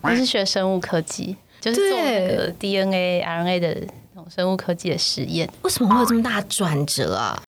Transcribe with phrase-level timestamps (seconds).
[0.00, 3.76] 我是学生物科技，就是做那个 DNA、RNA 的
[4.14, 5.48] 那种生物科技的实验。
[5.62, 7.42] 为什么会有这么大转折啊？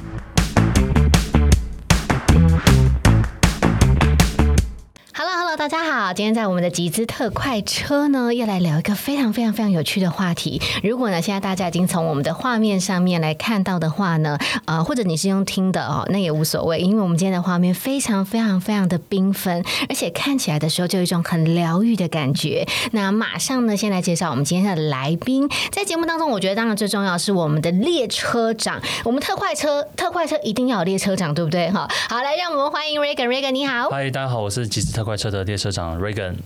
[5.58, 10.58] 大家好，今天在我们的集资特快车呢，要来聊一个非常非常非常有趣的话题。
[10.82, 22.66] 如果呢，现在大家已经从我们的画面上面来看到的话呢，呃，或者你是用听的哦，那也无所谓，因为我们今天的画面非常非常非常的缤纷，而且看起来的时候就有一种很疗愈的感觉。
[22.92, 25.46] 那马上呢，先来介绍我们今天的来宾。
[25.70, 31.70] 在节目当中，我觉得当然最重要是我们的列车长，我们特快车特快车一定要有列车长，对不对？
[31.70, 35.44] 哈，好，来让我们欢迎 Regan，Regan 你好，嗨，大家好，我是集资特快车的。
[35.44, 36.36] 列车长 Regan。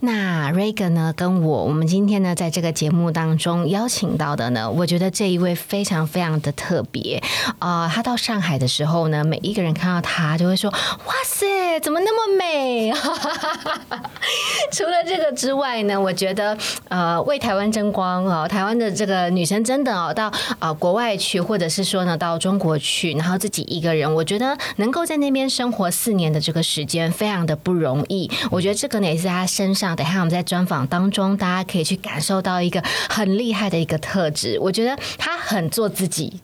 [0.00, 1.14] 那 Regan 呢？
[1.16, 7.22] 跟我，我们今天呢，在这个节目当中邀请到的呢，我觉得这一位非常非常的特别
[7.58, 7.88] 啊！
[7.88, 10.70] 他到上海的时候呢，每一个人看到他就会说
[11.40, 12.92] ：“塞，怎么那么美？”
[14.70, 16.56] 除了这个之外呢，我觉得
[16.88, 28.30] 呃，为台湾争光哦，台湾的这个女生真的哦，到呃国外去，或者是说呢，到中国去，然后自己一个人，我觉得能够在那边生活四年的这个时间，非常的不容易。
[28.50, 29.70] 我觉得这个呢，也是她身。
[29.74, 34.58] 上，等下我们在专访当中，大家可以去感受到一个很厉害的一个特质。
[34.60, 36.40] 我觉得她很做自己。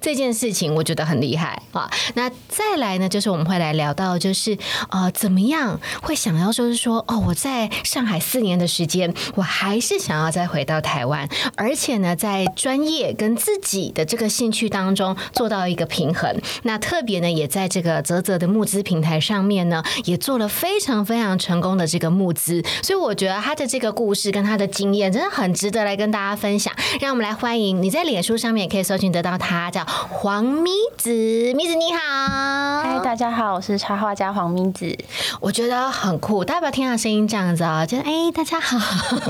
[0.00, 1.90] 这件事情我觉得很厉害啊！
[2.14, 4.56] 那再来呢，就是我们会来聊到，就是
[4.88, 16.34] 呃，怎么样会想要说是说哦，我在上海四年的时间，我还是想要再回到台湾，而且呢，在专业跟自己的这个兴趣当中做到一个平衡。
[16.62, 22.62] 那特别呢，也在这个泽泽的募资平台上面呢，也做了非常非常成功的这个募资。
[22.82, 26.74] 所以我觉得他的这个故事跟他的经验真的很值得来跟大家分享。
[27.00, 29.86] 让我们来欢迎你在脸书上面也可以搜寻得到他叫。
[29.90, 31.10] 黄咪子，
[31.54, 34.96] 咪子你好，嗨，大家好，我是插画家黄咪子，
[35.40, 38.78] 我觉得很酷，大家不要听他声音这样子啊，觉得哎，大家好。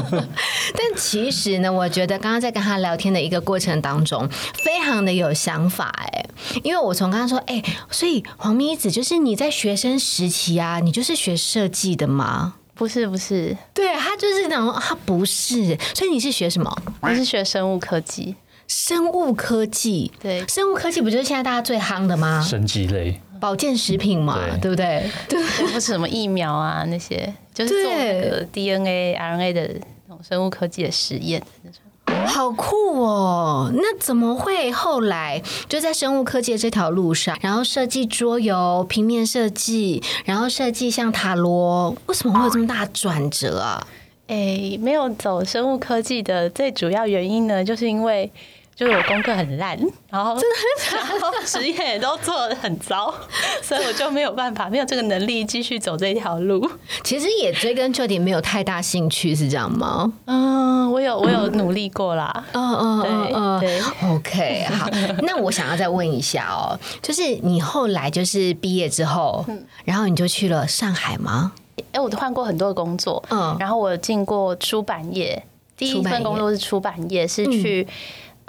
[0.77, 4.28] 但其实呢，我觉得刚刚在跟他聊天的一个过程当中，
[4.62, 6.27] 非常的有想法哎，
[6.62, 12.54] 因为我从刚刚说哎，所以黄咪子就是你在学生时期啊，你就是学设计的吗？
[12.75, 16.75] 不是，不是，对他就是那种他不是，所以你是学什么？
[17.00, 18.37] 我是学生物科技。
[18.70, 22.41] 生物科技，对，生物科技不就是现在大家最夯的吗？
[22.41, 25.10] 生机类，保健食品嘛，对不对？
[25.28, 29.70] 对，不是什么疫苗啊那些，就是做那个 DNA、RNA 的
[30.06, 31.81] 那种生物科技的实验那种。
[32.26, 33.72] 好酷哦！
[33.75, 43.84] 那怎么会后来就在生物科技这条路上，然后设计桌游、平面设计，然后设计像塔罗，为什么会有这么大转折啊？
[44.28, 48.31] 哎，没有走生物科技的最主要原因呢，就是因为。
[48.80, 53.14] 就是我功课很烂，然后真的， 然后实验也都做的很糟，
[53.60, 56.66] 所以我就没有办法，没有这个能力继续走这条路。
[57.04, 60.10] 其实也追根究底，没有太大兴趣，是这样吗？
[60.24, 62.42] 嗯，我有，我有努力过啦。
[62.52, 64.88] 嗯嗯嗯，对，OK，好。
[65.24, 69.44] 那我想要再问一下哦，就是你后来就是毕业之后，
[69.84, 71.52] 然后你就去了上海吗？
[71.92, 75.44] 哎，我都换过很多的工作，嗯，然后我进过出版业，
[75.76, 77.86] 第一份工作是出版业，是去。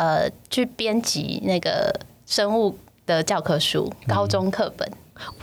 [0.02, 1.94] 呃，去编辑那个
[2.26, 2.76] 生物
[3.06, 4.92] 的教科书，高中课本，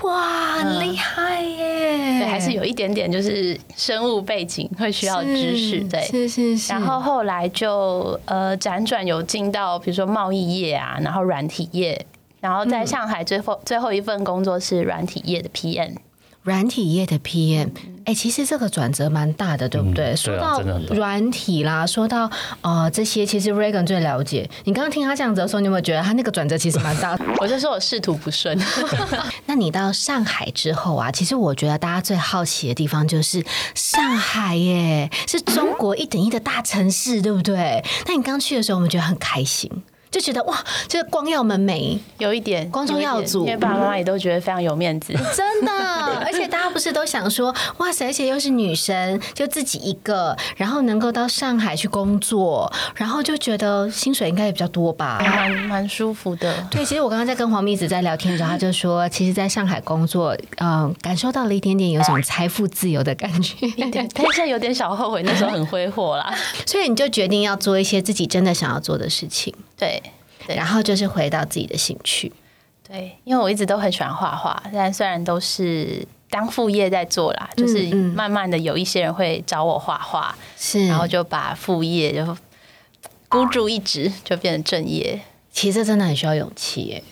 [0.03, 2.19] 哇，很厉害耶！
[2.19, 6.73] 对，还是有一点点就是生物背景会需要知识，对，是是是。
[6.73, 12.05] 然后后来就呃辗转有进到比如说贸易业啊，然后软体业，
[12.41, 15.95] 然后在上海最后最后一份工作是软体业的 PM。
[16.49, 17.69] 软体业的 PM，
[18.07, 20.17] 哎，其实这个转折蛮大的，对不对？
[20.17, 22.31] 说到软体啦，说到
[22.63, 24.49] 呃这些，其实 Regan 最了解。
[24.65, 27.15] 你刚刚听他这样子的时候，你有没有觉得他那个转折其实蛮大？
[27.39, 28.59] 我就说我仕途不顺。
[29.45, 33.45] 那你到上海之后啊，其实我觉得大家最好奇的地方就是
[33.75, 37.85] 上海耶，是中国一等一的大城市，对不对？
[38.07, 39.71] 那你刚去的时候，我们觉得很开心。
[40.11, 40.59] 就觉得哇，
[40.89, 45.73] 这个光耀门楣，有一点光宗耀祖，因为爸爸妈妈也都觉得非常有面子，真的。
[46.25, 56.67] 而且大家不是都想说，哇塞，而且又是女生，就自己一个，然后能够到上海去工作，然后就觉得薪水应该也比较多吧，蛮蛮舒服的。
[56.71, 63.55] 对，其实我刚刚在跟黄蜜子在聊天的时候，他就说，其实，在上海工作，嗯，感受到了一点点有种财富自由的感觉，
[64.15, 66.35] 但现在有点小后悔，那时候很挥霍啦。
[66.67, 69.55] 所以你就决定要做一些自己真的想要做的事情。
[69.79, 70.03] 对。
[70.47, 72.33] 然后就是回到自己的兴趣，
[72.89, 82.39] 对，因为我一直都很喜欢画画，但虽然都是当副业在做啦，就是慢慢的有一些人会找我画画，是，然后就把副业就
[83.29, 85.21] 孤注一掷，就变成正业。
[85.53, 87.05] 其实真的很需要勇气，耶。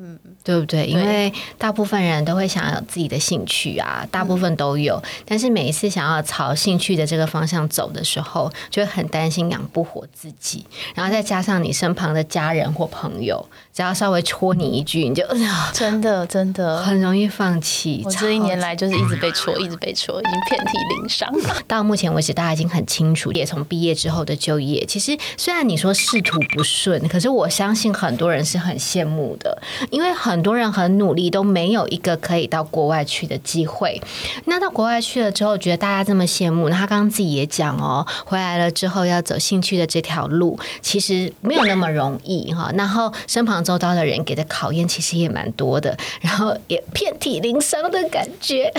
[0.00, 0.86] 嗯，对不对？
[0.86, 5.02] 因为大部分人都会想要有自己的兴趣啊，大部分都有。
[5.26, 10.64] 但是每一次想要朝兴趣的这个方向走的时候，就会很担心养不活自己。
[10.94, 13.44] 然后再加上你身旁的家人或朋友，
[13.78, 15.24] 只要稍微戳你一句，你就
[15.72, 18.02] 真的真的很容易放弃。
[18.04, 21.32] 我这一年来就是一直被戳，一直被戳，已经遍体鳞伤。
[21.68, 29.56] 到目前为止，大家已经很清楚，也从毕业之后的就业，其实虽然你说仕途不顺，可是我相信很多人是很羡慕的。
[29.92, 34.02] 因为很多人很努力，都没有一个可以到国外去的机会。
[34.46, 36.68] 那到国外去了之后，觉得大家这么羡慕。
[36.68, 42.72] 那他刚刚自己也讲哦，回来了之后要走兴趣的这条路，其实没有那么容易哈。
[42.74, 48.72] 然后身旁周遭的人给的考验其实也蛮多的， 然后也遍体鳞伤的感觉。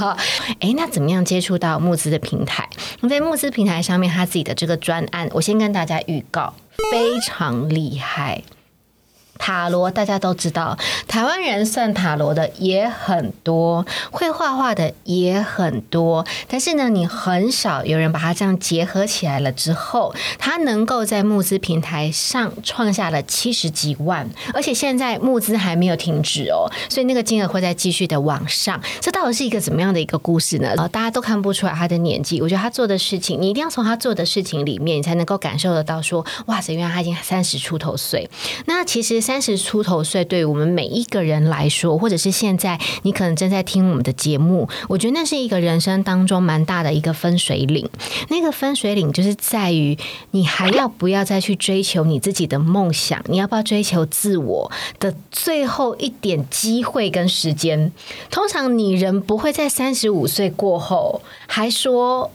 [0.60, 2.68] 哎，那怎么样接触到募资的平台？
[3.08, 6.52] 在募资平台上面，他自己的这个专案，我先跟大家预告，
[6.92, 8.42] 非常厉害。
[9.38, 28.80] 塔罗大家都知道，台湾人算塔罗的也很多，会画画的也很多，但是呢，你很少有人把它这样结合起来了之后，它能够在募资平台上创下了七十几万，而且现在募资还没有停止哦，所以那个金额会再继续的往上。
[29.00, 30.72] 这到底是一个怎么样的一个故事呢？
[30.76, 38.30] 呃，大家都看不出来他的年纪，我觉得他做的事情，你一定要从他做的事情里面，你才能够感受得到说，哇塞，原来他已经三十出头岁。
[38.66, 39.23] 那其实。
[39.24, 47.88] 三十出头岁，对于我们每一个人来说，或者是现在你可能正在听我们的节目，我觉得那是一个人生当中蛮大的一个分水岭。
[48.28, 49.96] 那个分水岭就是在于
[50.32, 57.90] 你还要不要再去追求你自己的梦想，你要不要追求自我的最后一点机会跟时间。
[58.30, 62.30] 通常你人不会在三十五岁过后还说。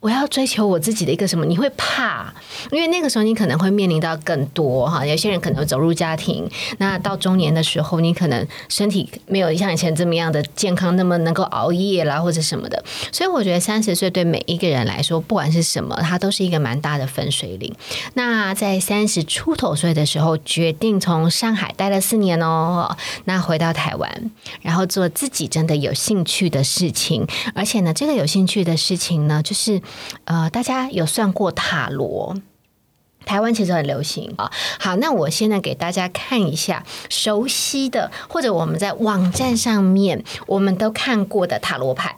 [0.00, 1.44] 我要追求我自己的一个什么？
[1.46, 2.32] 你会怕，
[2.70, 5.04] 因为那个时候你可能会面临到更多哈。
[5.04, 6.48] 有些人可能走入家庭，
[6.78, 12.80] 那到中年的时候，你可能身体没有像以前这么样的健康，那么能够熬夜啦或者什么的。
[13.10, 17.74] 所以我觉得三十岁对每一个人来说，不管是什么，它都是一个蛮大的分水岭。
[18.14, 24.30] 那在三十出头岁的时候，决定从上海待了四年哦，那回到台湾，
[24.62, 29.82] 然后做自己真的有兴趣的事情，而且呢，这个有兴趣的事情呢，就是。
[30.24, 32.36] 呃，大家有算过塔罗？
[33.24, 34.52] 台湾其实很流行啊。
[34.78, 42.14] 好，那我现在给大家看一下熟悉的，或者我们在网站上面我们都看过的塔罗牌。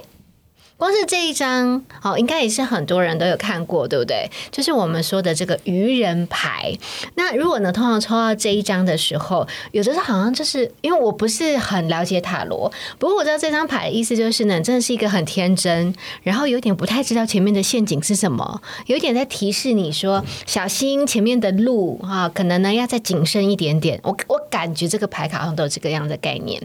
[0.79, 4.31] 光是这一张，哦，应该也是很多人都有看过，对不对？
[4.53, 6.73] 就是我们说的这个愚人牌。
[7.17, 15.93] 那如果呢，通常抽到这一张的时候，有的时候好像就是因为我不是很了解塔罗，不过我知道这张牌的意思就是呢，真的是一个很天真，
[16.23, 23.99] 然后有点不太知道前面的陷阱是什么，有点在提示你说小心前面的路啊，可能呢要再谨慎一点点。
[24.05, 26.63] 我我感觉这个牌卡好像都有这个样的概念。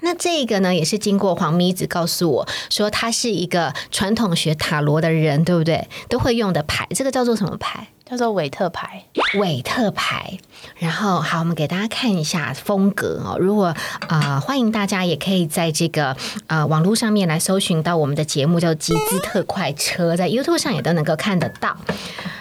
[0.00, 5.88] 那这个呢，也是经过黄咪子告诉我说，他是一个传统学塔罗的人，对不对？
[6.08, 7.88] 都会用的牌，这个叫做什么牌？
[8.08, 9.04] 叫做韦特牌。
[9.38, 10.38] 韦特牌。
[10.78, 13.36] 然后，好，我们给大家看一下风格哦。
[13.38, 13.74] 如果
[14.08, 16.16] 啊，欢迎大家也可以在这个
[16.46, 21.76] 呃网络上面来搜寻到我们的节目，叫《集资特快车》，在 YouTube 上也都能够看得到。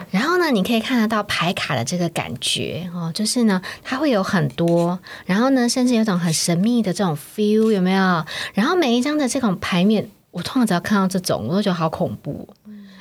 [0.10, 8.26] 然后呢，你可以看得到牌卡的这个感觉哦，就是呢，它会有很多，然后呢，甚至有种很神秘的这种 feel，有没有？
[8.54, 12.48] 然后每一张的这种牌面，我通常只要看到这种，我都觉得好恐怖。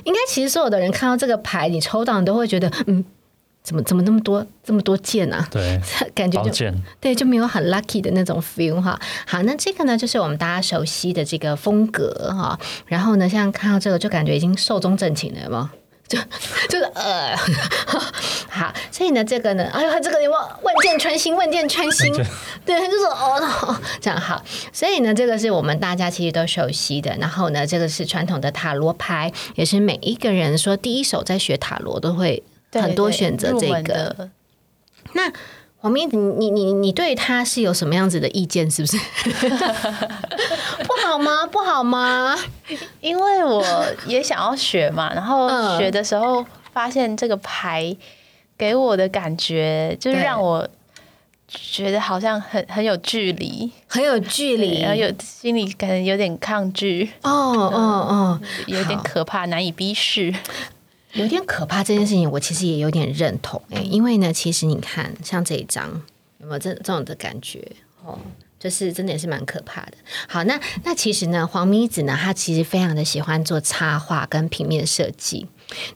[0.05, 3.05] 应该其实所有的人看到这个牌，你抽到你都会觉得，嗯，
[3.63, 5.47] 怎么怎么那么多这么多件啊？
[5.51, 5.81] 对，
[6.15, 8.99] 感觉就对，就没有很 lucky 的那种 feel 哈。
[9.27, 12.59] 好，那这个呢，就是我们大家熟悉的这个风格哈。
[12.87, 15.71] 然后呢，像看到这个，就感觉已经寿终正寝了吗？
[16.09, 16.19] 就
[16.71, 17.37] 就是呃，
[18.49, 21.35] 好，所以呢，这个呢，哎呦，这个有没有万箭穿心？
[21.35, 22.13] 万箭穿心，
[22.65, 24.43] 对，他就说哦，这样好。
[24.73, 27.17] 所以呢，这个是我们大家其实都熟悉的。
[27.19, 34.31] 然后呢，这个是传统的塔罗牌，也是每一个人说第一手在学塔罗都会很多选择这个。
[35.13, 35.33] 那。
[35.87, 38.69] 王明，你你你你对他是有什么样子的意见？
[38.69, 38.99] 是不是
[40.83, 41.47] 不好吗？
[41.47, 42.37] 不好吗？
[43.01, 43.65] 因为我
[44.05, 47.97] 也想要学嘛， 然后学的时候发现这个牌
[48.59, 50.69] 给我的感觉，就是让我
[51.47, 57.09] 觉得好像很很有距离，很有距离，然后有心里可能有点抗拒。
[57.23, 60.35] 哦哦哦，有点可怕，难以逼视。
[61.17, 66.03] 有点可怕这件事情，我其实也有点认同哎，因为呢，其实你看，像这一张
[66.39, 67.67] 有没有这这种的感觉？
[68.05, 68.19] 哦，
[68.59, 69.93] 就是真的也是蛮可怕的。
[70.29, 75.47] 好，那那其实呢，黄米子呢，他其实非常的喜欢做插画跟平面设计，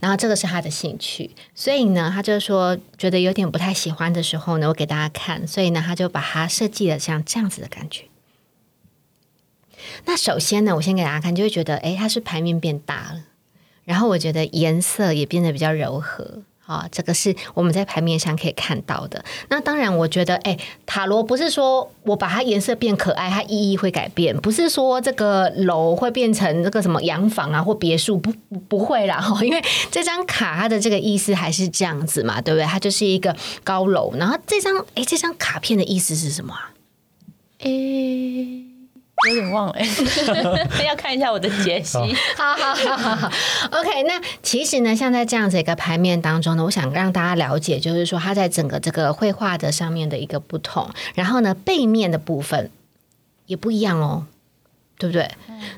[0.00, 8.04] 然后这个是他的兴趣，所以呢，他就说觉得有点不太喜欢的时候呢，我给大家看，所以呢，他就把它设计的像这样子的感觉。
[10.04, 13.24] 那首先呢，我先给大家看，就会觉得，哎，它是牌面变大了，
[13.90, 16.42] 然后我觉得颜色也变得比较柔和。
[16.66, 19.24] 啊，这个是我们在牌面上可以看到的。
[19.48, 20.56] 那当然，我觉得，哎，
[20.86, 28.32] 塔罗不是说我把它颜色变可爱，它意义会改变；不是说这个楼会变成这个什么洋房啊或别墅，不
[28.68, 29.20] 不会啦。
[29.20, 32.64] 哈， 因为这张卡它的这个意思还是这样子嘛，对不对？
[32.64, 34.12] 它就是一个高楼。
[34.16, 36.70] 然后这张，哎，这张卡片的意思是什么啊？
[37.64, 38.69] 诶。
[39.28, 39.74] 有点忘了，
[40.86, 41.98] 要看一下我的解析。
[42.36, 43.32] 好好好好好
[43.70, 44.02] ，OK。
[44.04, 50.88] 那其实呢，像在这样子一个牌面当中呢，我想让大家了解，就是说它在整个这个绘画的上面的一个不同。
[51.14, 52.70] 然后呢，背面的部分
[53.46, 54.24] 也不一样哦，
[54.98, 55.30] 对不对？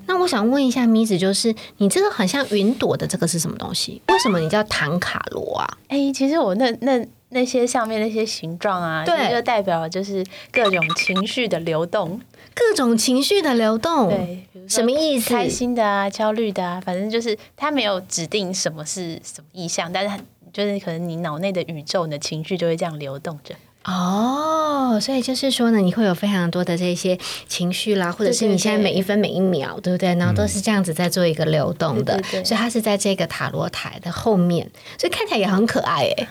[0.07, 4.01] 那我想问一下咪子，就是你这个很像云朵的这个是什么东西？
[4.09, 5.79] 为什么你叫唐卡罗啊？
[5.89, 7.05] 哎，其实我那那。
[7.35, 12.21] 那些上面那些形状啊，对，就代表就是各种情绪的流动，
[12.55, 15.31] 各种情绪的流动，对，什么意思？
[15.35, 23.55] 开心的啊，焦虑的啊，反正就是他没有指定什么是什么意向，但是就是可能你脑内的宇宙，你的情绪就会这样流动着。
[23.85, 27.19] 哦，所以就是说呢，你会有非常多的这些
[27.49, 30.15] 情绪啦，或者是你现在每一分每一秒，对不对？
[30.15, 36.29] 然后都是这样子在做一个流动的，所以它是在这个塔罗台的后面，所以看起来也很可爱哎。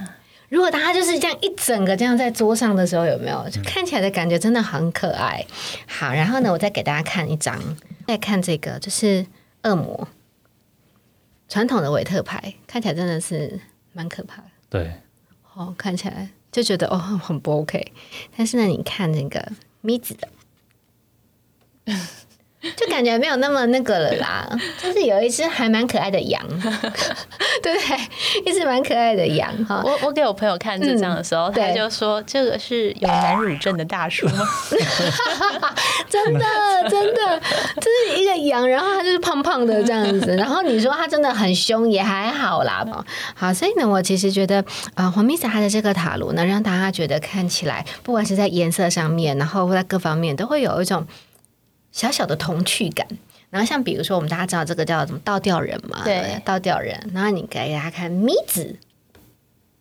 [0.51, 5.45] 如果它就是这样一整个这样在桌上的时候，有没有就看起来的感觉真的很可爱？
[5.87, 7.57] 好，然后呢，我再给大家看一张，
[8.05, 9.25] 再看这个，就是
[9.63, 10.09] 恶魔
[11.47, 13.61] 传统的韦特牌，看起来真的是
[13.93, 14.49] 蛮可怕的。
[14.69, 14.91] 对，
[15.53, 17.93] 哦，看起来就觉得哦很不 OK，
[18.35, 20.27] 但是呢，你看那个咪子的。
[22.77, 26.39] 就感觉没有那么那个了啦， 就是有一只还蛮可爱的羊，
[27.63, 27.97] 对 不对？
[28.45, 29.81] 一只蛮可爱的羊哈。
[29.83, 34.47] 我我给我朋友看这张的时候，他就说这个是有男乳症的大叔吗？
[36.07, 36.45] 真的
[36.87, 37.41] 真的，
[37.77, 40.35] 这是一个羊，然后它就是胖胖的这样子。
[40.35, 42.85] 然后你说它真的很凶也还好啦。
[43.33, 44.63] 好，所以呢，我其实觉得
[44.93, 51.07] 啊，黄米莎她的这个塔罗呢，让大家觉得看起来，不管是在颜色上面，然后在各方面，都会有一种。
[51.91, 53.07] 小小的童趣感，
[53.49, 56.03] 然后像比如说，我们大家知道这个叫什么倒吊人嘛？
[56.03, 56.97] 对，倒吊人。
[57.13, 58.75] 然后你给大家看咪子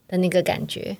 [0.09, 0.97] 的那个感觉，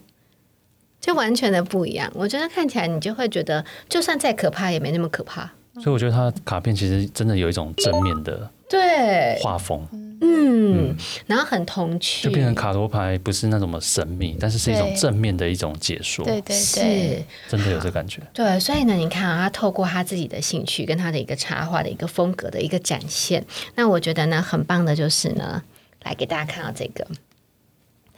[1.01, 2.11] 就完全的不一样。
[2.15, 5.51] 我觉得看起来你就会觉得，就算再可怕也没那么可怕。
[5.75, 9.87] 所以我觉得它卡片其实真的有一种正面的对画风。
[10.23, 10.95] 嗯，
[11.27, 16.23] 然后很童趣，就变成卡罗牌，不是那种神秘，但是是一种正面的一种解说。
[16.27, 18.21] 对对对，真的有这感觉。
[18.35, 23.47] 对，所以呢，你看啊，他透过他自己的兴趣跟他的一个插画的一个风格的一个展现，
[23.77, 25.63] 那我觉得呢，很棒的就是呢，
[26.03, 27.07] 来给大家看到这个，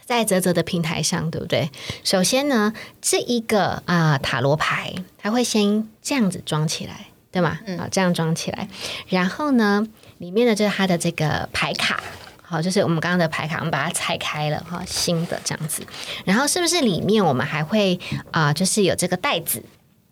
[0.03, 1.69] 在泽泽的平台上，对不对？
[2.03, 7.59] 首先呢，这一个啊塔罗牌，它会先这样子装起来，对吗？
[7.79, 8.67] 啊，这样装起来，
[9.07, 9.87] 然后呢？
[10.23, 12.01] 里面呢就是它的这个牌卡，
[12.41, 15.83] 好，就是我们刚刚的牌卡，我们把它拆开了哈，新的这样子。
[16.23, 17.99] 然后是不是里面我们还会
[18.31, 19.61] 啊，就是有这个袋子？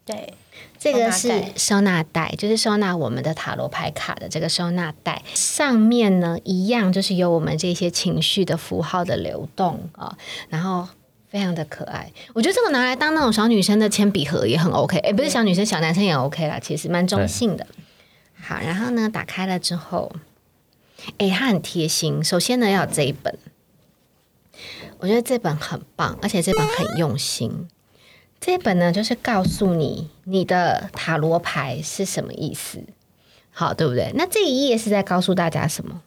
[0.03, 0.33] 对，
[0.77, 5.21] 这个是收纳袋，就是收纳我们的塔罗牌卡的这个收纳袋。
[5.33, 10.17] 上面呢，一样就是有我们这些情绪的符号的流动啊，
[10.49, 10.85] 然后
[11.29, 12.11] 非常的可爱。
[12.33, 17.65] 我觉得这个拿来当那种小女生的铅笔盒也很 OK，哎，不是小女生，小男生也 OK 啦，其实蛮中性的。
[18.41, 20.11] 好，然后呢，打开了之后，
[21.17, 22.23] 哎，他很贴心。
[22.23, 23.37] 首先呢，要有这一本，
[24.97, 27.67] 我觉得这本很棒，而且这本很用心。
[28.39, 32.83] 这本呢，就是告诉你你的塔罗牌是什么意思，
[33.51, 34.11] 好，对不对？
[34.15, 36.01] 那这一页是在告诉大家什么？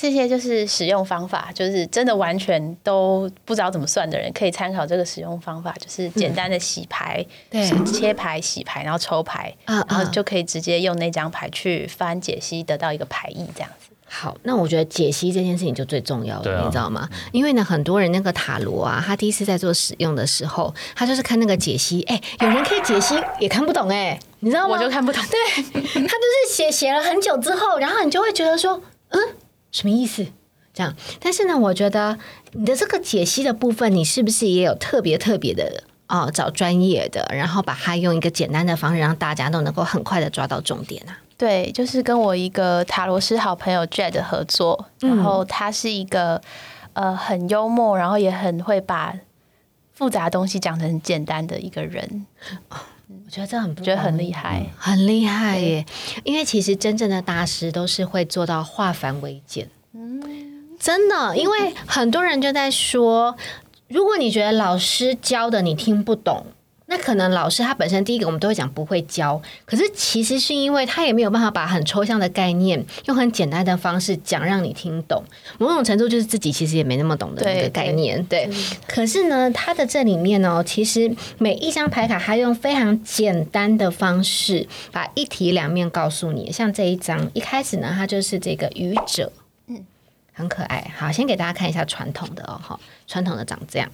[0.00, 13.90] 这些就是使用方法，就是真的完全都不知道怎么算的人，可以参考这个使用方法，就是简单的洗牌，对，切牌、洗牌，然后抽牌，然后就可以直接用那张牌去翻解析，得到一个牌意这样子。
[14.06, 17.06] 好，那我觉得解析这件事情就最重要了，你知道吗？
[17.30, 24.78] 因为呢，很多人那个塔罗啊，他第一次在做使用的时候，他就是看那个解析，哎，有人可以解析也看不懂，哎，你知道吗？
[24.78, 29.20] 我就看不懂，对他就是写写了很久之后，然后你就会觉得说，嗯。
[29.72, 30.26] 什么意思？
[30.72, 32.16] 这样，但是呢，我觉得
[32.52, 36.30] 你的这个解析的部分，你是不是也有特别特别的哦？
[36.32, 41.18] 找专业的，然后把它用一个简单的方式，让大家都能够很快的抓到重点啊？
[41.36, 46.40] 对，就是跟我一个塔罗师好朋友 Jade 合作，然后他是一个
[46.92, 49.14] 呃很幽默，然后也很会把
[49.92, 52.26] 复杂东西讲成很简单的一个人。
[53.12, 55.84] 我觉得这很觉得很厉害，很厉害耶！
[56.24, 59.68] 因为其实真正的大师都是会做到化繁为简。
[59.92, 60.22] 嗯，
[60.78, 63.36] 真的，因为很多人就在说，
[63.88, 66.46] 如果你觉得老师教的你听不懂。
[66.90, 75.22] 那可能老师他本身第一个我们都会讲不会教，可是其实是因为他也没有办法把很抽象的概念用很简单的方式讲让你听懂，
[75.58, 78.22] 某种程度就是自己其实也没那么懂的那个概念。
[78.24, 78.50] 对，
[78.88, 86.50] 可是呢，他的这里面呢，其实每一张牌卡他用非常简单的方式把一体两面告诉你。
[86.50, 89.32] 像这一张一开始呢，它就是这个愚者，
[89.68, 89.86] 嗯，
[90.32, 90.90] 很可爱。
[90.98, 93.88] 好，先给大家看一下传统的哦，哈，传统的长这样。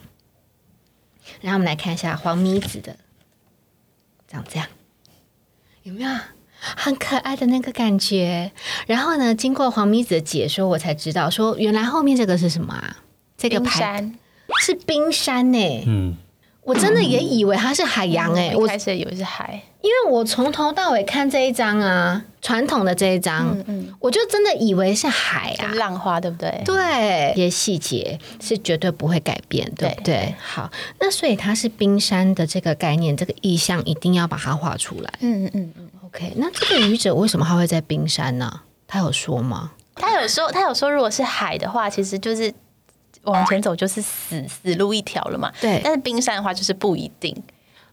[1.40, 2.97] 然后我们来看一下黄米子的，
[4.28, 4.66] 长这样，
[5.83, 6.11] 有没有
[6.59, 8.52] 很可爱的那个感觉？
[8.87, 12.97] 然后呢，经过黄米子的解说，我才知道说，原来后面这个是什么啊？
[13.37, 14.12] 这个牌
[14.61, 15.85] 是冰山呢。
[15.87, 16.16] 嗯。
[16.66, 26.62] 我真的也以为它是海洋哎，我开始以为是海，因为我从头到尾看这一张啊，传统的这一张，嗯我就真的以为是海啊，浪花对不对？
[26.64, 30.35] 对，一些细节是绝对不会改变，对不对？
[30.40, 30.68] 好，
[30.99, 35.12] 那所以它是冰山的这个概念，这个意象一定要把它画出来。
[35.20, 36.32] 嗯嗯嗯，OK。
[36.35, 38.62] 那这个愚者为什么他会在冰山呢？
[38.88, 39.70] 他有说吗？
[39.94, 42.52] 他有说，他有说，如果是海的话，其实就是。
[43.26, 45.80] 往前走就是死死路一条了嘛，对。
[45.85, 47.37] 但是冰山的话就是不一定，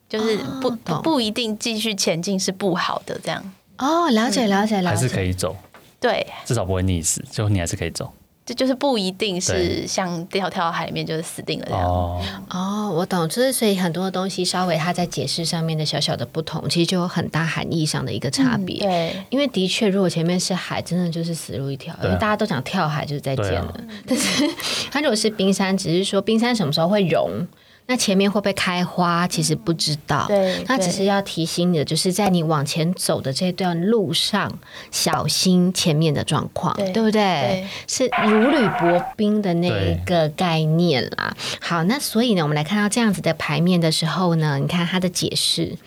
[0.09, 0.69] 就是不
[1.01, 3.53] 不一定继续前进是不好的这样。
[3.77, 5.55] 哦，了解了解了解，还是可以走，
[5.99, 8.11] 对，至少不会溺死，最后你还是可以走。
[8.45, 11.83] 这就是不一定是像跳跳到海里面就是死定了这样。
[11.83, 18.79] 哦，哦，我懂，就是所以很多东西稍微它在解释上面的小小的不同，其实就有很大含义上的一个差别。
[18.79, 23.73] 对，因为的确，如果前面是海，真的就是死路一条，因为大家都想跳海就是再见了。
[24.05, 24.49] 但是
[24.91, 27.47] 它如果是冰山，只是说冰山什么时候会融。
[27.85, 29.27] 那前面会不会开花？
[29.27, 30.25] 其实不知道。
[30.27, 34.57] 对，那只是要提醒你的，就是在你往前走的这段路上，
[34.89, 37.67] 小心前面的状况，对不对？
[37.87, 41.35] 是如履薄冰的那一个概念啦。
[41.59, 45.77] 好，那所以呢，我们来看到这样子的牌面的时候呢，你看他的解释，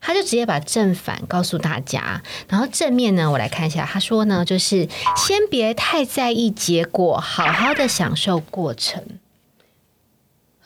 [0.00, 2.22] 他就直接把正反告诉大家。
[2.48, 4.86] 然后正面呢，我来看一下，他说呢，就是
[5.16, 9.02] 先别太在意结果，好好的享受过程。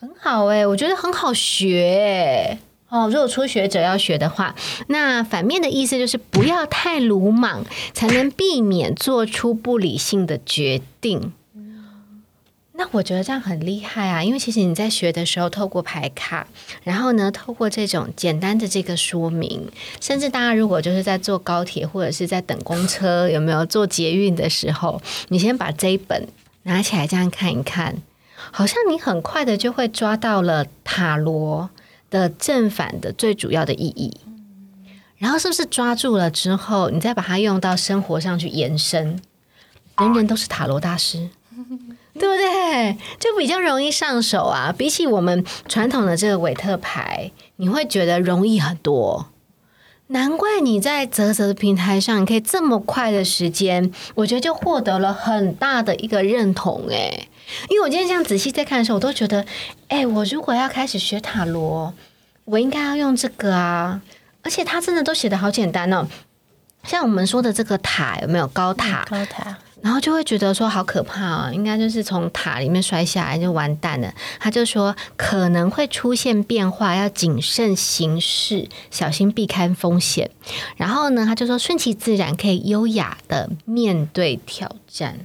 [0.00, 2.56] 很好哎，我觉得很好学
[2.88, 3.06] 哦。
[3.08, 4.54] 如果初学者要学的话，
[4.86, 11.34] 那反面的意思就是不要太鲁莽，才能避免做出不理性的决定。
[12.72, 16.46] 那我觉得这样很厉害啊，因为其实你在学的时候，透过牌卡，
[16.82, 19.68] 然后呢，透过这种简单的这个说明，
[20.00, 26.26] 甚至大家如果就是在坐高铁或者是在等公车，有没有坐捷运的时候，你先把这一本
[26.62, 27.96] 拿起来这样看一看。
[28.50, 31.70] 好像你很快的就会抓到了塔罗
[32.10, 34.20] 的正反的最主要的意义，
[35.18, 39.20] 然后是不是抓住了之后，你再把它用到生活上去延伸，
[39.98, 41.30] 人人都是塔罗大师，
[42.14, 42.96] 对不对？
[43.18, 44.74] 就比较容易上手啊。
[44.76, 49.29] 比起我们传统的这个韦特牌，你会觉得容易很多。
[50.12, 57.28] 难怪你在泽泽的平台上，你可以这么快的时间，我觉得就获得了很大的一个认同，哎。
[57.68, 59.44] 因为我今天这样仔细在看的时候，我都觉得，
[59.88, 61.92] 哎，我如果要开始学塔罗，
[62.44, 64.00] 我应该要用这个啊！
[64.42, 66.06] 而且他真的都写的好简单哦，
[66.84, 69.04] 像我们说的这个塔有没有高塔？
[69.08, 74.12] 高塔，然后就会觉得说好可怕啊，应该就是从塔里面摔下来就完蛋了。
[74.38, 80.30] 他就说可能会出现变化，要谨慎行事，小心避开风险。
[80.76, 85.18] 然后呢，他就说顺其自然，可以优雅的面对挑战。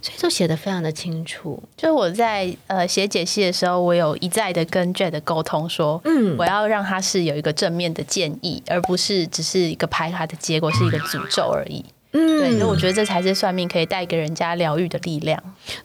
[0.00, 1.62] 所以就写的非常的清楚。
[1.76, 11.84] 就是我在呃写解析的时候，我有一再的跟 Jade 沟通说，嗯，我要让他是有一个正面的建议，而不是只是一个排卡的结果是一个诅咒而已。
[12.12, 15.42] 嗯，对，所以我觉得这才是算命可以带给人家疗愈的力量。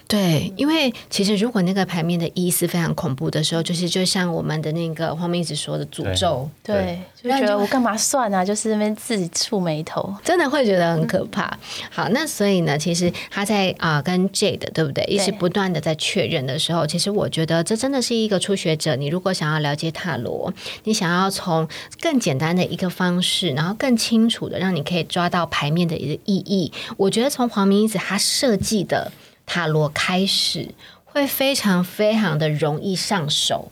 [0.08, 8.44] 对，因为其实如果那个牌面的意思非常恐怖的时候，就是就像我们的那个黄明一直说的诅咒，对，就觉得我干嘛算啊？
[8.44, 11.58] 就是那边自己触眉头，真的会觉得很可怕。
[11.90, 18.96] 好，那所以呢，其实他在啊跟 Jade 对不对，一直不断的在确认的时候，其实我觉得这真的是一个初学者。
[18.96, 21.68] 你如果想要了解塔罗，你想要从
[22.02, 26.18] 更简单的一个方式，然后更清楚的让你可以抓到牌面的一个。
[26.26, 29.10] 意义，我觉得从黄明子他设计的
[29.48, 33.72] 塔罗开始，会非常非常的容易上手。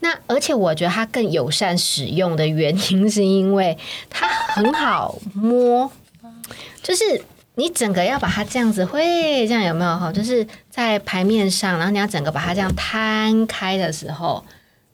[0.00, 3.76] 那而且我觉得它更友善使用的原因，是因为
[4.08, 5.90] 它很好摸，
[6.80, 7.20] 就是
[7.56, 10.12] 你整个要把它这样子，会这样有没有哈？
[10.12, 14.44] 就是在牌面上，然后你要整个把它这样摊开的时候，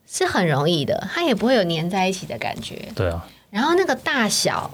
[0.07, 2.91] 是很容易的，它也不会有粘在一起的感觉。
[2.95, 3.23] 对啊。
[3.51, 4.71] 然后那个大小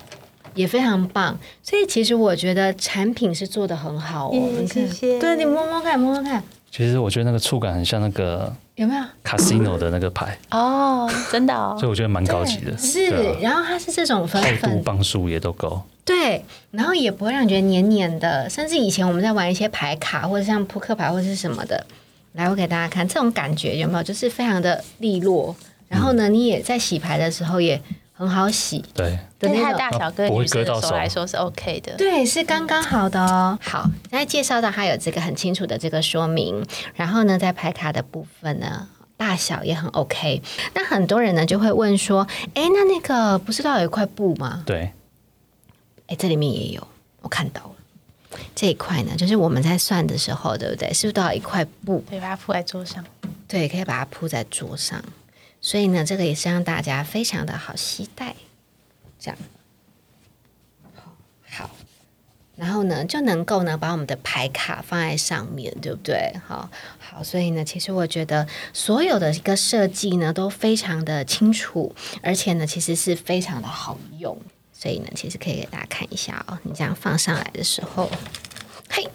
[0.53, 4.49] 也非常棒，所以其实我觉得产品是做的很好哦。
[4.67, 5.19] 谢谢。
[5.19, 6.43] 对你摸摸看，摸摸看。
[6.69, 12.77] 其实我觉得那个触感很像那个有没有 casino 的那个牌哦，真的哦， 所以我觉得蛮高级的。
[12.77, 13.09] 是，
[13.41, 15.81] 然后它是这种粉厚度磅数也都够。
[16.05, 21.85] 对，然后也不会让你觉得黏黏的，甚至以前我们在玩一些牌卡或者像扑克牌或者是什么的，
[22.33, 24.03] 来我给大家看这种感觉有没有？
[24.03, 25.53] 就是非常的利落，
[25.89, 27.81] 然后呢，你也在洗牌的时候也。
[28.21, 33.57] 很好洗，对，对它大小跟女生的手来说是 OK 的，对，是刚刚好的哦。
[33.59, 40.43] 好，那介绍到它有这个很清楚的这个说明，然后呢，在牌卡的部分呢，大小也很 OK。
[40.75, 44.61] 那很多人呢就会问说，哎，那那个不是都有一块布吗？
[44.67, 44.91] 对，
[46.05, 46.87] 哎，这里面也有，
[47.21, 50.93] 我看到了这一块呢，就是我们在算的时候，对不对？
[50.93, 52.05] 是不是都有一块布？
[52.07, 53.03] 可以把它铺在桌上，
[53.47, 55.03] 对，可以把它铺在桌上。
[55.61, 58.35] 所以呢，这个也是让大家非常的好期待，
[59.19, 59.37] 这样，
[61.47, 61.69] 好，
[62.55, 66.33] 然后呢就能够呢把我们的牌卡放在上面，对不对？
[66.47, 66.69] 好，
[66.99, 74.35] 好，所以呢，其实我觉得所有的一个设计呢都非常的清楚，而且呢，其实是非常的好用。
[74.73, 78.09] 所以呢，其实可以给大家看一下哦，你这样放上来的时候，
[78.89, 79.07] 嘿，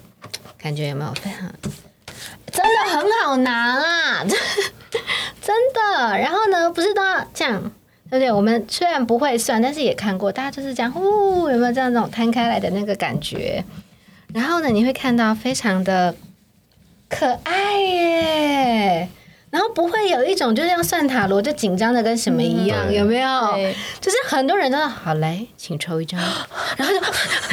[0.56, 1.52] 感觉有没有非常？
[2.52, 4.24] 真的很好拿啊，
[5.46, 6.18] 真的。
[6.18, 7.62] 然后呢，不是都要这样，
[8.11, 8.32] 对不对？
[8.32, 13.64] 我们虽然不会算，但是也看过，大家就是这样，呼，有没有这样那种摊开来的那个感觉？
[14.35, 16.16] 然后呢，你会看到非常的
[17.09, 19.09] 可爱耶。
[19.48, 23.30] 然后不会有一种就是要算塔罗就紧张的跟什么一样，有没有？
[24.00, 26.20] 就是很多人都说好来，请抽一张，
[26.76, 27.00] 然后就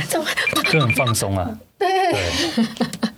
[0.08, 0.26] 怎么
[0.72, 1.56] 就很放松啊？
[1.78, 1.88] 对。
[2.12, 3.13] 对，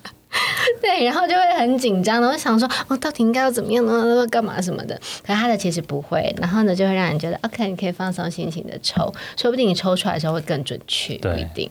[1.04, 4.26] 然后就会很紧张，然后想说，哦到底应该要怎么样呢？
[4.28, 4.96] 干嘛什么的？
[5.26, 11.70] 可是他的其实不会，然后呢，就会让人觉得，OK，你可以放松心情的抽，说不定你抽出来的时候会更准确，不一定。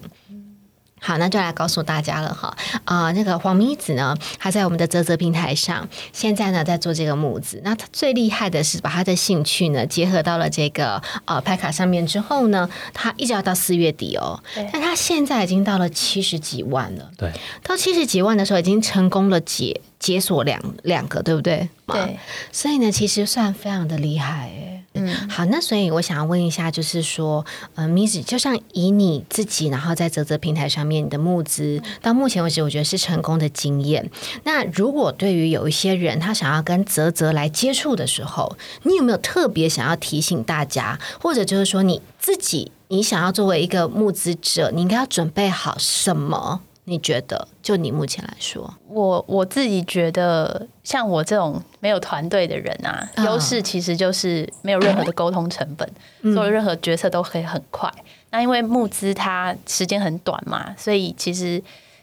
[1.04, 7.60] 好，那就来告诉大家了哈啊，那个黄咪子呢，他在我们的泽泽平台上，现在呢在做这个木子。
[7.62, 17.10] 那他最厉害的是把他的兴趣呢结合到了这个呃拍卡上面之后呢，他一直要到四月底哦，但他现在已经到了七十几万了。
[17.18, 17.30] 对，
[17.62, 21.68] 到七十几万的时候，已经成功了解解锁两两个，对不对？
[21.86, 22.18] 对，
[22.50, 24.83] 所以呢，其实算非常的厉害哎。
[24.96, 34.08] 嗯，好，那所以我想要问一下，就是说，呃，米子，就像以你自己，然后在泽泽平台上面你的募资，到目前为止，我觉得是成功的经验。
[34.44, 46.60] 那如果对于有一些人他想要跟泽泽来接触的时候，你有没有特别想要提醒大家，或者就是说你自己，你想要作为一个募资者，你应该要准备好什么？
[46.86, 55.90] 你觉得，就你目前来说，我我自己觉得，像我这种没有团队的人啊，优势其实就是没有任何的沟通成本，
[56.34, 57.90] 做任何决策都可以很快。
[58.30, 61.62] 那因为募资它时间很短嘛，所以其实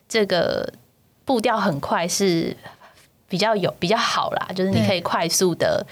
[0.09, 0.67] 这个
[1.25, 2.57] 步调很快是
[3.27, 5.85] 比较有比较好啦，就是你可以快速的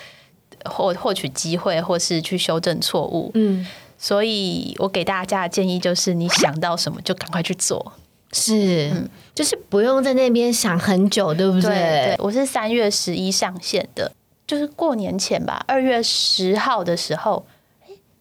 [0.65, 3.30] 获获取机会，或是去修正错误。
[3.36, 3.67] 嗯，
[3.99, 7.93] 所以我给大家的建议就是，你想到什么就赶快去做。
[8.32, 8.92] 是，
[9.34, 11.70] 就是不用在那边想很久，对不对？
[11.70, 14.12] 对，我是三月十一上线的，
[14.46, 17.44] 就是过年前吧，二月十号的时候，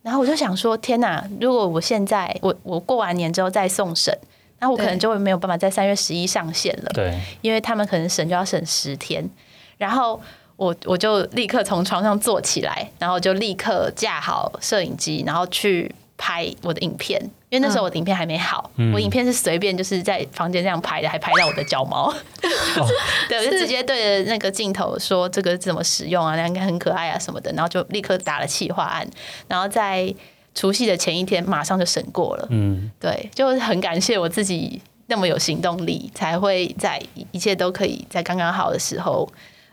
[0.02, 1.28] 然后我就想说，天哪！
[1.40, 4.16] 如果我现在我我过完年之后再送审，
[4.60, 6.90] 那我可能就会没有办法在三月十一上线了。
[6.94, 9.28] 对，因为他们可能审就要审十天，
[9.76, 10.18] 然后
[10.56, 15.94] 我我就立刻从床上坐起来，然后就立刻架好摄影机，然后去。
[16.18, 22.12] 拍我的影片，因为那时候我的影片还没好，我影片是随便就是在房间这样拍的，还拍到我的脚毛。
[23.28, 29.08] 对，我就直接对着那个镜头说这个怎么使用啊，那应该很可爱啊什么的，然后就立刻打了企划案，
[29.46, 30.12] 然后在
[30.54, 32.46] 除夕的前一天马上就审过了。
[32.50, 37.00] 嗯，对，就很感谢我自己那么有行动力，才会在
[37.30, 39.30] 一切都可以在刚刚好的时候。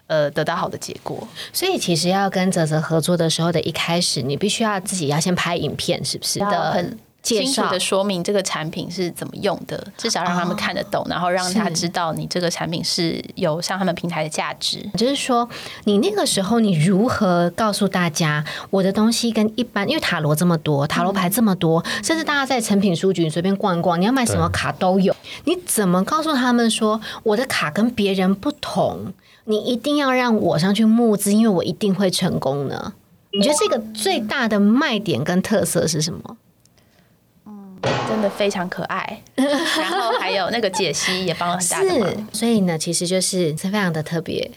[0.08, 6.40] 呃，得到好的结果，所以其实要跟泽泽合作的时候的一开始，你必须要自己要先拍影片，是不是？
[6.40, 14.88] 的很清楚的说明这个产品是怎么用的，至少让他们看得懂，然后让他知道你这个产品是有上他们平台的价值。
[14.96, 15.50] 就是说，
[15.86, 29.14] 你那个时候你如何告诉大家，我的东西跟一般，因为塔罗这么多，塔罗牌这么多，甚至大家在成品书局随便逛一逛，你要买什么卡都有，你怎么告诉他们说我的卡跟别人不同？
[29.46, 32.94] 你一定要让我上去募资，因为我一定会成功呢。
[33.32, 36.38] 你觉得这个最大的卖点跟特色是什么？
[37.86, 39.22] 嗯，真的非常可爱。
[39.36, 42.28] 然后还有那个解析也帮了很大的忙。
[42.34, 44.50] 所以呢，其实就是是非常的特别。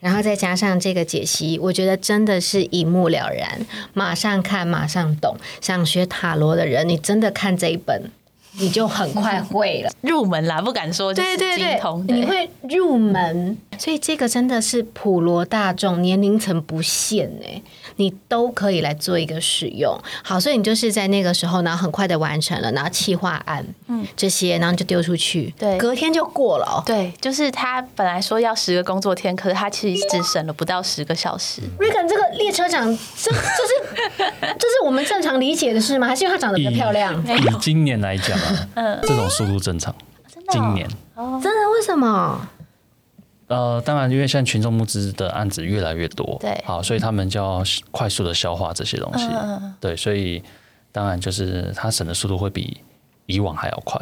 [0.00, 5.36] 然后再加上这个解析，我觉得真的是一目了然，马上看马上懂。
[5.60, 8.10] 想学塔罗的人，你真的看这一本。
[8.54, 17.62] 你就很快会了，入门啦，不敢说对对对，你会入门，所以这个真的是普罗大众年龄层不限哎，
[17.96, 19.98] 你都可以来做一个使用。
[20.22, 26.82] 好，所以你就是在那个时候呢，很快的完成了，然后企划案，嗯，这些，然后就丢出去，对，隔天就过了。
[26.84, 31.62] 对，就是他本来说要十个工作天，可是他其实只省了不到十个小时。
[31.78, 32.86] 瑞肯这个列车长，
[33.16, 36.06] 这这是这是我们正常理解的事吗？
[36.06, 37.14] 还是因为他长得比较漂亮？
[37.26, 38.38] 以今年来讲。
[38.74, 39.94] 嗯，这种速度正常。
[40.50, 40.88] 今年
[41.42, 41.70] 真的？
[41.72, 42.48] 为什么？
[43.48, 49.28] 呃，当然，因为现在群众募资的案子越来越多，对，好，所以他们就要快速的消化这些东西。
[49.78, 50.42] 对，所以
[50.90, 52.80] 当然就是他审的速度会比
[53.26, 54.00] 以往还要快。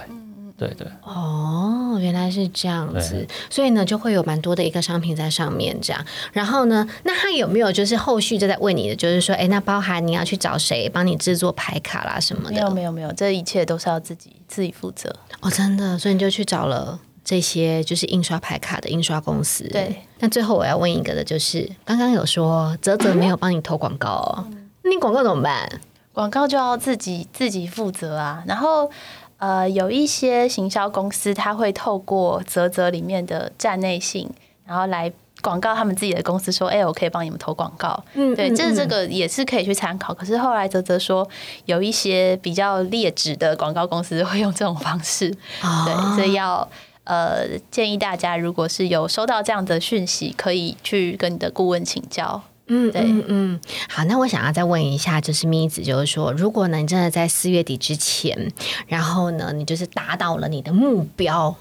[0.57, 1.60] 对对哦，
[2.01, 6.05] 原来是这样子，所以呢就会有蛮多的一个商品在上面这样。
[6.33, 12.55] 然后呢，那他有没有就是后续就在问你的，就是说，哎，那包含你要去找谁帮你制作牌卡啦什么的？
[12.55, 15.99] 没有没有没有，这一切都是要自己自己负责哦，真的。
[15.99, 19.65] 所以你就去找了这些就是印刷牌卡的印刷公司。
[19.65, 20.03] 对。
[20.19, 24.47] 那最后我要问一个的就是，刚刚有说泽泽没有帮你投广告哦，
[24.83, 25.81] 那你广告怎么办？
[26.13, 28.91] 广告就要自己自己负责啊，然后。
[29.41, 34.29] 呃，有一些行销公司，他会透过泽泽里面的站内信，
[34.67, 40.13] 然后来广告他们自己的公司，说：“哎，我可以帮你们投广告。”嗯，对，这这个也是可以去参考。
[40.13, 41.27] 可是后来泽泽说，
[41.65, 45.31] 有一些比较劣质的广告公司会用这种方式，
[45.63, 46.69] 对，所以要
[47.05, 52.43] 呃建议大家，如果是有收到这样的讯息，可以去跟你的顾问请教。
[52.73, 58.53] 嗯，对，嗯，好，那我想要再问一下，就是咪子，就是说，如果呢，你真的在四月底之前，
[58.87, 61.55] 然后呢，你就是达到了你的目标，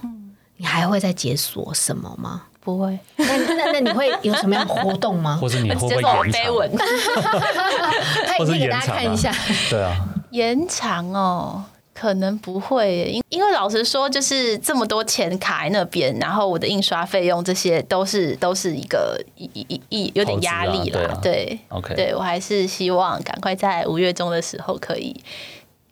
[0.57, 2.43] 你还会再解锁什么吗？
[2.61, 2.99] 不会。
[3.15, 5.35] 那那那你会有什么样活动吗？
[5.41, 6.53] 或者你会不会延长？
[8.37, 9.33] 或者给大家看一下。
[9.69, 9.95] 对啊，
[10.29, 11.63] 延长哦。
[11.99, 21.19] 可能不会，因因为老实说，就是这么多钱卡在那边，然后我的印刷费用这些都是都是一个一一一有点压力啦。
[21.21, 25.13] 对，OK，对我还是希望赶快在五月中的时候可以，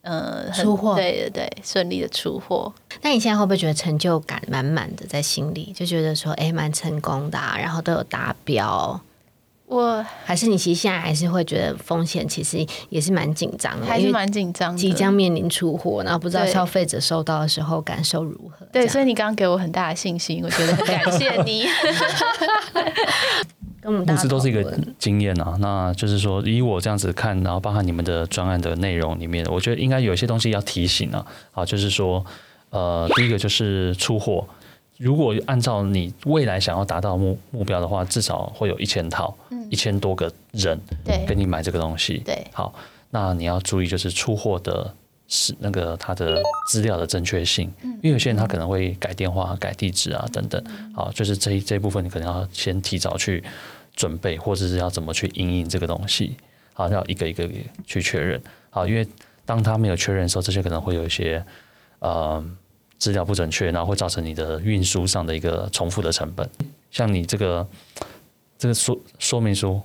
[0.02, 2.72] 呃，出货，对对对，顺利的出货。
[3.02, 8.98] 那你现在会不会觉得成就感满满的在心里，就觉得说，哎，蛮成功的，然后都有达标？
[9.67, 18.65] 我还是你其实现在还是会觉得风险其实也是蛮紧张的，还是蛮紧张，即将面临出货，然后不知道消费者收到的时候感受如何。
[18.71, 21.65] 对，所以你刚刚给我很大的信心，我觉得很感谢你。
[23.84, 31.25] 募资都是一个经验啊，那就是说以我这样子看，然后包含你们的专案的内容里面，我觉得应该有一些东西要提醒啊。
[31.51, 32.25] 好，就是说
[32.69, 34.45] 呃，第一个就是出货。
[34.98, 39.36] 如果按照你未来想要达到目目标的话，至少会有一千套，
[39.70, 40.80] 一千多个人
[41.28, 42.18] 跟你买这个东西。
[42.26, 42.74] 对，好，
[43.12, 44.92] 那你要注意就是出货的
[45.28, 50.64] 是那个它的资料的正确性，因为有些人他可能会改电话、改地址啊等等。
[50.96, 53.44] 好，就是这这一部分你可能要先提早去
[53.96, 56.36] 准备，或者是要怎么去应印这个东西。
[56.74, 57.48] 好，要一个一个
[57.86, 58.42] 去确认。
[58.72, 59.08] 好，因为
[59.46, 61.46] 当他没有确认的时候，这些可能会有一些
[62.00, 62.44] 呃。
[62.98, 66.50] 资料不准确，然后会造成你的运输上的一个重复的成本。
[66.90, 67.68] 像你这个
[68.58, 69.80] 这个说说明书，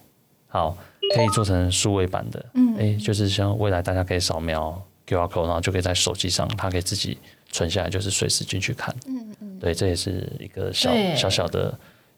[0.49, 0.77] 好，
[1.15, 7.19] 可以做成数位版的，嗯，哎，就是像未来大家可以扫描 QR code，然后就可以在手机上，它可以自己
[7.51, 8.95] 存下来，就是随时进去看。
[9.07, 11.77] 嗯嗯，对，这也是一个小小小的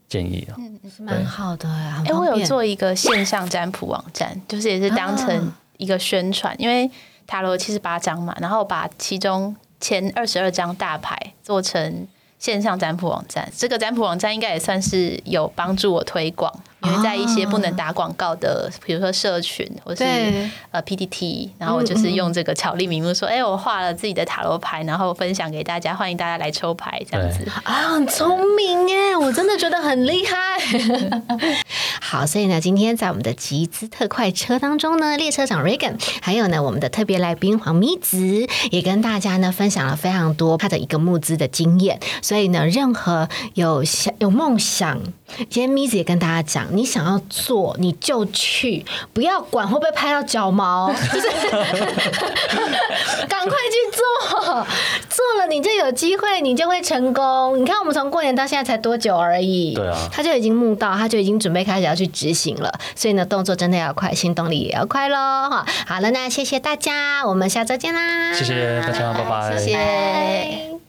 [0.09, 6.89] 建议啊，嗯，是蛮好的呀哎，我有做一个线上占卜网站，就是也是当成一个宣传，因为
[7.27, 9.57] 塔罗七十八张嘛，然后把其中。
[9.81, 12.07] 前二十二张大牌做成
[12.39, 16.53] 线上占卜网站，这个占卜网站应该也算是有帮助我推广。
[16.85, 20.05] 因为在一些不能打广告的，比如说社群或是
[20.71, 30.37] 呃 PPT，然后我就是用这个巧立名目说，哎，我画了自己的塔罗牌，然后分享给大家，欢迎大家来抽牌这样子啊，很聪明哎，我真的觉得很厉害。
[32.07, 41.99] 好，所以呢，今天在我们的集资特快车当中呢，列车长 Regan，还有呢我们的特别来宾黄咪子，也跟大家呢分享了非常多他的一个募资的经验。
[42.21, 45.01] 所以呢，任何有想有梦想，
[45.49, 46.67] 今天咪子也跟大家讲。
[46.77, 51.27] 你想要做，你就去，不要管会不会拍到脚毛， 就是
[53.27, 54.67] 赶快去做，
[55.09, 57.59] 做了你就有机会，你就会成功。
[57.59, 62.73] 你看，我们从过年到现在才多久而已，对啊，他就已经募到，他就已经准备开始要去执行了。
[62.95, 65.17] 所以呢，动作真的要快，行动力也要快喽。
[65.17, 70.84] 哈，好了，那谢谢大家，我们下周见啦，谢谢大家，拜拜，谢谢。